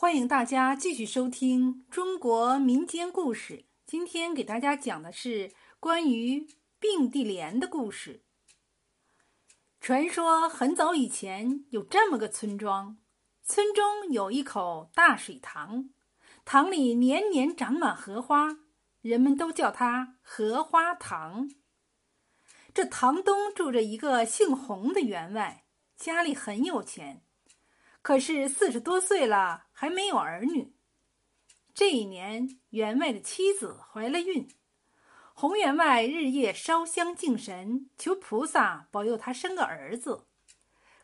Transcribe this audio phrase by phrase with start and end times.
[0.00, 3.66] 欢迎大家继续收听中国民间故事。
[3.84, 8.24] 今天给大家讲的是关于并蒂莲的故事。
[9.78, 12.96] 传说很早以前有这么个村庄，
[13.44, 15.90] 村中有一口大水塘，
[16.46, 18.56] 塘里年年长满荷花，
[19.02, 21.50] 人们都叫它荷花塘。
[22.72, 27.22] 这塘东住着一个姓洪的员外，家里很有钱。
[28.02, 30.74] 可是四十多岁了，还没有儿女。
[31.74, 34.48] 这一年，员外的妻子怀了孕，
[35.34, 40.26] 洪员外日夜烧香敬神，求菩萨保佑他生个儿子。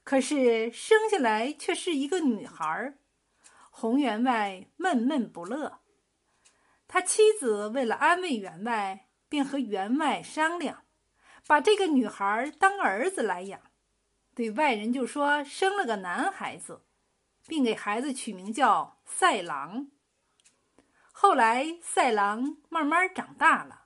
[0.04, 2.94] 可是生下来却是一个女孩，
[3.70, 5.80] 洪员外闷闷不乐。
[6.88, 10.84] 他妻子为了安慰员外，便和员外商量，
[11.46, 13.60] 把这个女孩当儿子来养。
[14.34, 16.85] 对外人就说生了个男孩子。
[17.46, 19.88] 并给孩子取名叫赛郎。
[21.12, 23.84] 后来，赛郎慢慢长大了，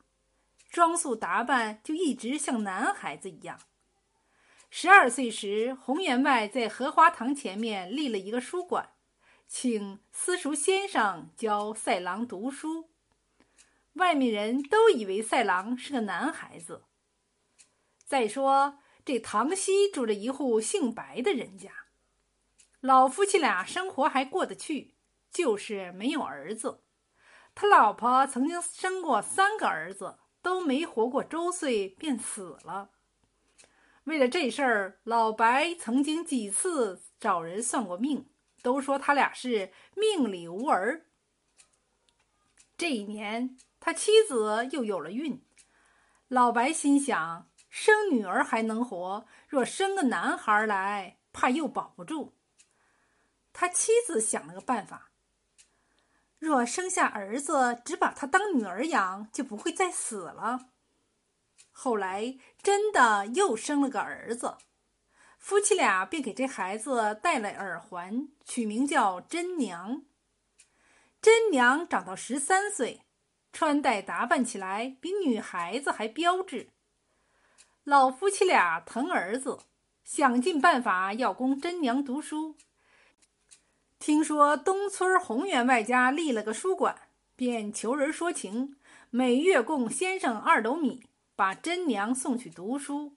[0.68, 3.60] 装束打扮就一直像男孩子一样。
[4.68, 8.90] 十二岁时，洪员外在荷花塘前面立了一个书馆，
[9.46, 12.90] 请私塾先生教赛郎读书。
[13.94, 16.84] 外面人都以为赛郎是个男孩子。
[18.04, 21.70] 再说，这塘西住着一户姓白的人家。
[22.80, 24.94] 老夫妻俩生活还过得去，
[25.30, 26.82] 就是没有儿子。
[27.54, 32.90] 他老婆曾经生过三个儿子，都没活过周岁便死了。
[34.04, 38.30] 为了这事儿，老白曾经几次找人算过命，
[38.62, 41.06] 都说他俩是命里无儿。
[42.78, 45.44] 这一年，他妻子又有了孕，
[46.28, 52.38] 老白心想：生女儿还能活，若生个男孩来，怕又保不住。
[53.52, 55.10] 他妻子想了个办法：
[56.38, 60.70] 若生下儿子，只把他当女儿养，就不会再死了。
[61.70, 64.58] 后来真的又生了个儿子，
[65.38, 70.02] 夫妻俩便给这孩子戴了耳环，取名叫真娘。
[71.22, 73.02] 真娘长到十三岁，
[73.52, 76.70] 穿戴打扮起来比女孩子还标致。
[77.84, 79.58] 老夫妻俩疼儿子，
[80.04, 82.56] 想尽办法要供真娘读书。
[84.00, 86.96] 听说东村洪员外家立了个书馆，
[87.36, 88.76] 便求人说情，
[89.10, 91.04] 每月供先生二斗米，
[91.36, 93.14] 把真娘送去读书。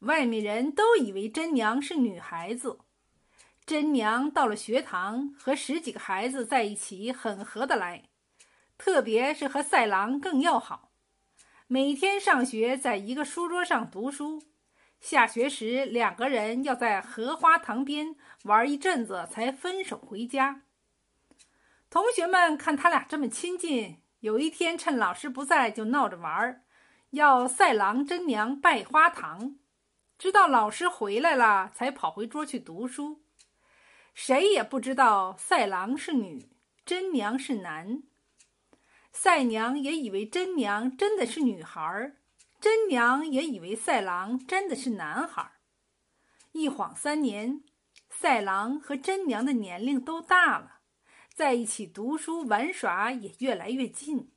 [0.00, 2.80] 外面人都以为真娘是女孩子。
[3.64, 8.10] 真娘到了学堂，和十几个孩子在一起很合得来，
[8.76, 10.90] 特别是和赛郎更要好。
[11.66, 14.42] 每天上学在一个书桌上读书。
[15.00, 20.62] 下学时，两个人要在荷花塘边玩一阵子，才分手回家。
[21.88, 26.62] 同学们看他俩这么亲近，有一天趁老师不在，就闹着玩儿，
[27.10, 29.56] 要赛郎真娘拜花堂。
[30.18, 33.22] 直到老师回来了，才跑回桌去读书。
[34.12, 36.50] 谁也不知道赛郎是女，
[36.84, 38.02] 真娘是男。
[39.12, 42.16] 赛娘也以为真娘真的是女孩儿。
[42.60, 45.52] 真娘也以为赛郎真的是男孩。
[46.52, 47.62] 一晃三年，
[48.10, 50.80] 赛郎和真娘的年龄都大了，
[51.32, 54.32] 在一起读书玩耍也越来越近。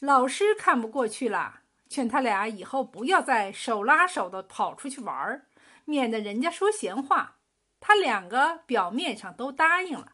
[0.00, 5.46] 老师看不过去了，劝他俩以后不要再手拉手的跑出去玩，
[5.86, 7.38] 免得人家说闲话。
[7.80, 10.12] 他两个表面上都答应了，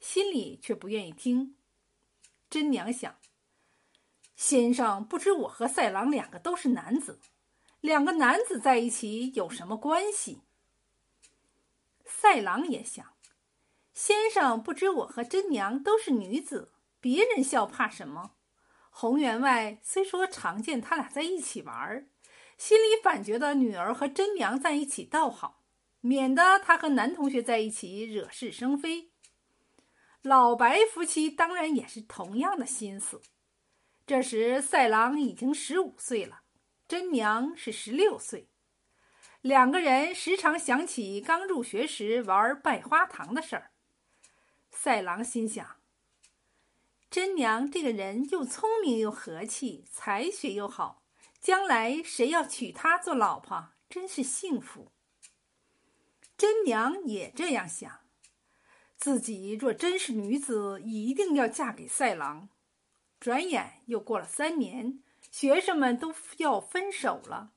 [0.00, 1.56] 心里却不愿意听。
[2.50, 3.14] 真娘想。
[4.34, 7.20] 先生不知我和赛郎两个都是男子，
[7.80, 10.40] 两个男子在一起有什么关系？
[12.04, 13.14] 赛郎也想，
[13.94, 18.32] 先生不知我和真娘都是女子，别人笑怕什么？
[18.90, 22.08] 洪员外虽说常见他俩在一起玩儿，
[22.58, 25.62] 心里反觉得女儿和真娘在一起倒好，
[26.00, 29.10] 免得他和男同学在一起惹是生非。
[30.20, 33.22] 老白夫妻当然也是同样的心思。
[34.04, 36.42] 这时，赛郎已经十五岁了，
[36.88, 38.48] 真娘是十六岁。
[39.40, 43.70] 两个人时常想起刚入学时玩拜花堂的事儿。
[44.70, 45.76] 赛郎心想：
[47.10, 51.04] 真娘这个人又聪明又和气，才学又好，
[51.40, 54.90] 将来谁要娶她做老婆，真是幸福。
[56.36, 58.00] 真娘也这样想，
[58.96, 62.48] 自己若真是女子，一定要嫁给赛郎。
[63.22, 67.52] 转眼又过了三年，学生们都要分手了。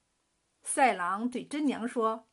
[0.61, 2.27] 赛郎对真娘说：“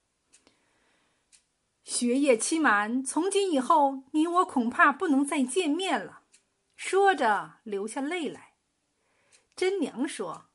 [1.83, 6.25] 学业期满，从今以后你我恐怕不能再见面了。
[6.77, 8.53] 说着流下泪来。
[9.57, 10.51] 真娘说：“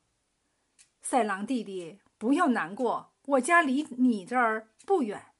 [1.02, 5.32] 赛郎弟弟，不要难过，我家离你这儿不远，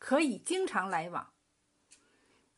[0.00, 1.32] 可以经常来往。”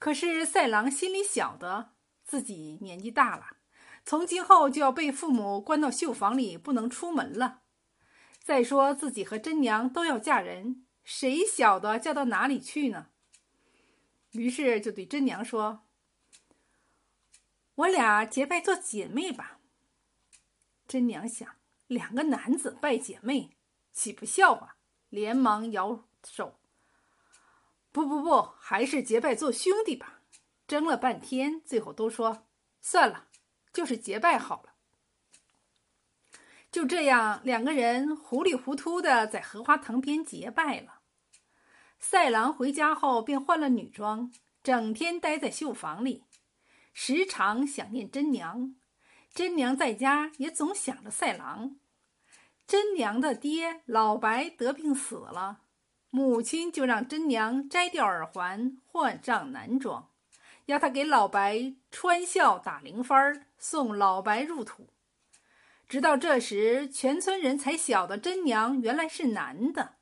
[0.01, 1.91] 可是赛郎心里晓得
[2.25, 3.59] 自己年纪大了，
[4.05, 7.63] 从今后就要被父母关到绣房里，不能出门了。
[8.41, 13.09] 再说自己和真娘都要嫁人，谁晓得嫁到哪里去呢？
[14.33, 15.85] 于是就对真娘说
[17.77, 19.61] ：“我俩结拜做姐妹吧。”
[20.89, 21.49] 真娘想，
[21.87, 23.57] 两个男子拜姐妹，
[23.93, 24.77] 岂不笑话？
[25.09, 26.59] 连忙摇手
[27.93, 30.23] ：“不不不，还是结拜做兄弟吧。”
[30.67, 32.47] 争了半天，最后都说
[32.81, 33.29] ：“算了，
[33.73, 34.73] 就是结拜好了。”
[36.71, 41.01] 就这样，两个人糊里糊涂的在荷花塘边结拜了。
[41.99, 44.33] 赛郎回家后便换了女装，
[44.63, 46.25] 整天待在绣房里，
[46.93, 48.75] 时常想念真娘。
[49.35, 51.77] 真娘在家也总想着赛郎。
[52.67, 55.61] 真娘的爹老白得病死了，
[56.11, 60.09] 母亲就让真娘摘掉耳环，换上男装，
[60.67, 64.89] 要他给老白穿孝打灵幡，送老白入土。
[65.89, 69.97] 直到这时，全村人才晓得真娘原来是男的。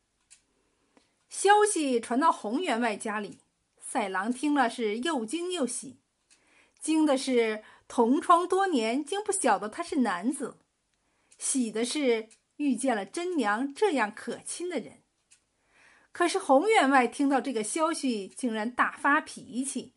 [1.29, 3.39] 消息传到洪员外家里，
[3.81, 5.99] 赛郎听了是又惊又喜。
[6.79, 10.59] 惊的是同窗多年，竟不晓得他是男子；
[11.39, 15.03] 喜的是遇见了真娘这样可亲的人。
[16.13, 19.95] 可是洪员外听到这个消息，竟然大发脾气，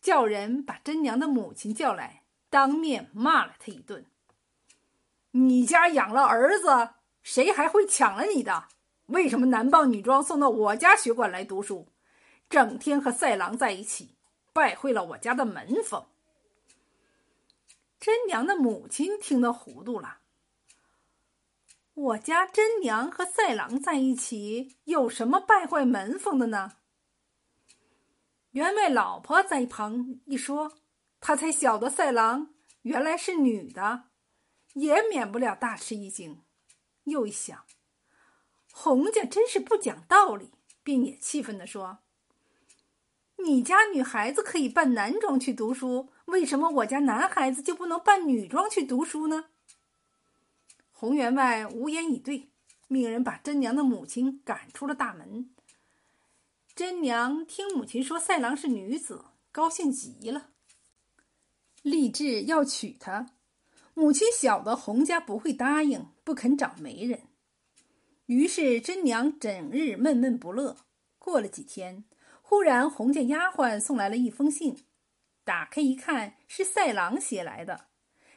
[0.00, 4.06] 叫人把真娘的母亲叫来，当面骂了他一顿。
[5.32, 6.90] 你家养了儿子，
[7.22, 8.68] 谁还会抢了你的？
[9.06, 11.88] 为什么男扮女装送到我家学馆来读书，
[12.48, 14.16] 整天和赛狼在一起，
[14.52, 16.06] 败坏了我家的门风？
[17.98, 20.18] 真娘的母亲听得糊涂了。
[21.94, 26.72] 我家真娘和赛狼在一起，有什么败坏门风的呢？
[28.58, 30.72] 员外老婆在一旁一说，
[31.20, 32.52] 他才晓得赛郎
[32.82, 34.06] 原来是女的。
[34.74, 36.42] 也免不了大吃一惊，
[37.04, 37.64] 又一想，
[38.72, 40.50] 洪家真是不讲道理，
[40.82, 41.98] 便也气愤地说
[43.44, 49.46] ：“你家女孩子可以扮男装去读书，为什么我家男孩子就不能扮女装去读书呢？”
[50.90, 52.50] 洪员外无言以对，
[52.88, 55.50] 命人把真娘的母亲赶出了大门。
[56.78, 60.50] 真娘听母亲说赛郎是女子，高兴极了，
[61.82, 63.34] 立志要娶她。
[63.94, 67.22] 母亲晓得洪家不会答应，不肯找媒人，
[68.26, 70.76] 于是真娘整日闷闷不乐。
[71.18, 72.04] 过了几天，
[72.42, 74.84] 忽然洪家丫鬟送来了一封信，
[75.42, 77.86] 打开一看，是赛郎写来的。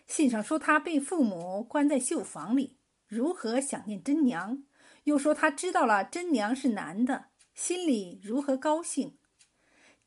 [0.08, 4.64] 信上说他被父母关在绣房里，如何想念真娘，
[5.04, 9.18] 又说他知道了真娘是男的，心里如何高兴。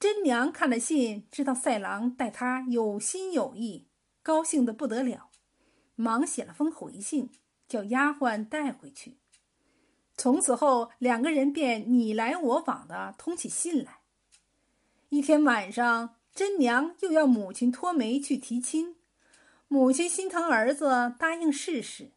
[0.01, 3.87] 真娘看了信，知道赛郎待她有心有意，
[4.23, 5.31] 高兴的不得了。
[5.95, 7.31] 忙写了封回信，
[7.69, 9.19] 叫丫鬟带回去。
[10.17, 14.01] 从此后，两个人便你来我往的通起信来。
[15.09, 18.97] 一天晚上，真娘又要母亲托媒去提亲，
[19.69, 22.11] 母亲心疼儿子，答应试试。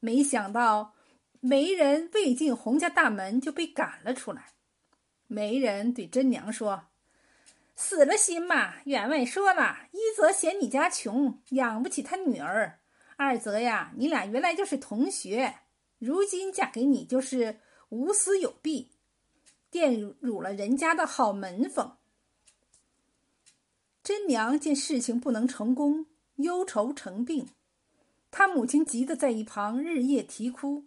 [0.00, 0.94] 没想到，
[1.40, 4.52] 媒人未进洪家大门就被赶了出来。
[5.26, 6.86] 媒人对真娘说
[7.76, 12.80] ：“死了心嘛，员外说了一则嫌你家穷，养不起他女儿。”
[13.16, 15.56] 二则呀，你俩原来就是同学，
[15.98, 18.92] 如今嫁给你就是无私有弊，
[19.70, 21.96] 玷辱了人家的好门风。
[24.02, 27.48] 真娘见事情不能成功，忧愁成病，
[28.30, 30.84] 她母亲急得在一旁日夜啼哭。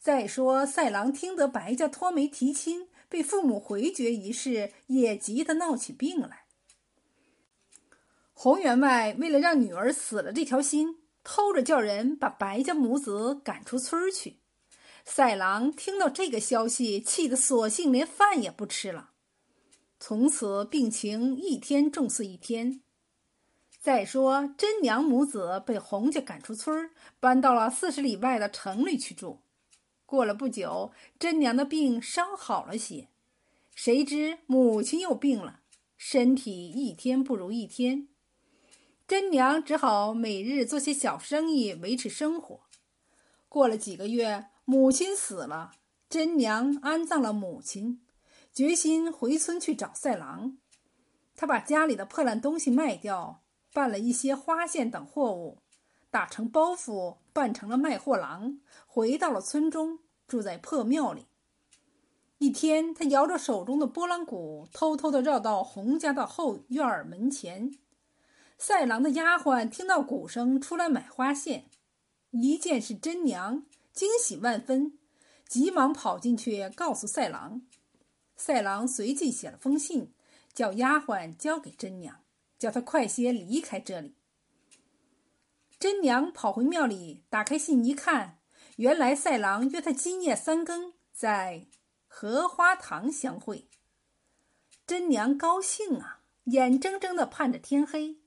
[0.00, 6.46] 再说赛郎听得白家托媒提亲，被父母回绝一事，也急得闹起病来。
[8.32, 10.96] 洪员外为了让女儿死了这条心。
[11.22, 14.38] 偷着叫人把白家母子赶出村去。
[15.04, 19.10] 赛郎听到这个消息，气得索性连饭也不吃了。
[20.00, 22.80] 从此病情一天重似一天。
[23.78, 26.90] 再说真娘母子被洪家赶出村，
[27.20, 29.42] 搬到了四十里外的城里去住。
[30.10, 30.90] 过了不久，
[31.20, 33.10] 真娘的病稍好了些，
[33.76, 35.60] 谁知母亲又病了，
[35.96, 38.08] 身体一天不如一天。
[39.06, 42.62] 真娘只好每日做些小生意维持生活。
[43.48, 45.74] 过了几个月，母亲死了，
[46.08, 48.00] 真娘安葬了母亲，
[48.52, 50.58] 决心回村去找赛郎。
[51.36, 55.58] 他把家里的破烂东西卖掉，办了一些花线等货物，
[56.10, 61.26] 打成包袱，扮成了卖货郎，回到了村中，住在破庙里。
[62.38, 67.76] 一天，他摇着手中的拨浪鼓，偷偷地绕到洪家的后院门前。
[68.58, 71.66] 赛郎的丫鬟听到鼓声，出来买花线，
[72.30, 74.98] 一见是真娘，惊喜万分，
[75.46, 77.62] 急忙跑进去告诉赛郎。
[78.36, 80.12] 赛郎随即写了封信，
[80.52, 82.22] 叫丫鬟交给真娘，
[82.58, 84.16] 叫她快些离开这里。
[85.80, 88.38] 真娘跑回庙里，打开信一看，
[88.76, 91.68] 原来赛郎约她今夜三更在
[92.06, 93.66] 荷花塘相会。
[94.86, 98.18] 真娘高兴啊，眼睁睁的盼着天黑。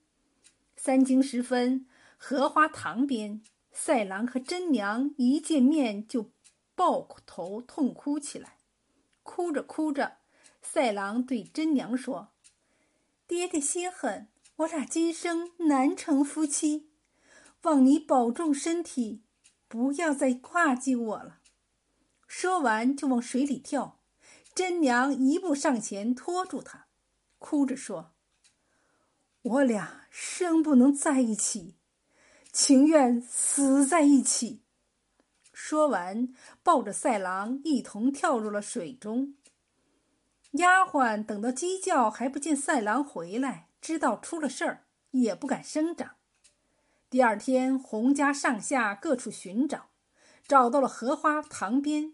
[0.75, 1.85] 三更时分，
[2.17, 6.31] 荷花塘边，赛郎和真娘一见面就
[6.73, 8.57] 抱头痛哭起来。
[9.21, 10.17] 哭着哭着，
[10.63, 12.29] 赛郎对真娘说
[13.27, 16.89] ：“爹爹心狠，我俩今生难成夫妻，
[17.63, 19.23] 望你保重身体，
[19.67, 21.39] 不要再挂记我了。”
[22.27, 23.99] 说完就往水里跳。
[24.55, 26.85] 真娘一步上前拖住他，
[27.39, 28.13] 哭着说
[29.41, 31.75] ：“我俩生不能在一起，
[32.51, 34.61] 情愿死在一起。”
[35.51, 39.33] 说完，抱着赛郎一同跳入了水中。
[40.51, 46.17] 丫鬟等到鸡叫还不见赛郎回来，知道出了事儿，也不敢声张。
[47.13, 49.91] 第二天，洪家上下各处寻找，
[50.47, 52.13] 找到了荷花塘边，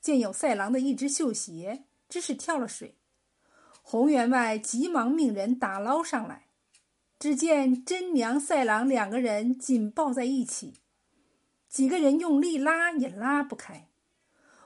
[0.00, 2.96] 见有赛郎的一只绣鞋，只是跳了水。
[3.82, 6.48] 洪员外急忙命人打捞上来，
[7.20, 10.80] 只见真娘、赛郎两个人紧抱在一起。
[11.68, 13.86] 几个人用力拉也拉不开，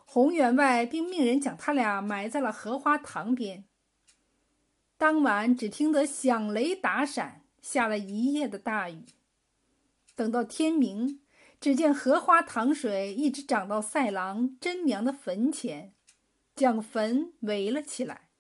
[0.06, 3.66] 洪员外并命人将他俩埋在了荷花塘边。
[4.97, 9.04] 当晚只听得响雷打闪，下了一夜的大雨。
[10.17, 11.21] 等到天明，
[11.61, 15.93] 只见荷花塘水一直涨到赛郎真娘的坟前，
[16.55, 18.31] 将坟围了起来。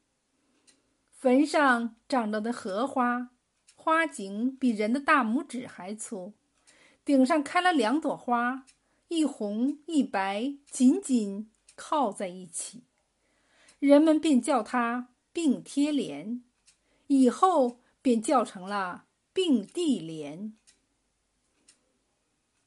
[1.10, 3.30] 坟上长着的荷花，
[3.74, 6.32] 花茎比人的大拇指还粗。
[7.04, 8.64] 顶上开了两朵花，
[9.08, 12.84] 一红一白，紧紧靠在一起，
[13.78, 16.42] 人们便叫它并贴莲，
[17.06, 20.54] 以后便叫成了并蒂莲。